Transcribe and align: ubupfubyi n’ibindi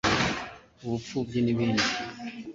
ubupfubyi 0.83 1.39
n’ibindi 1.41 1.83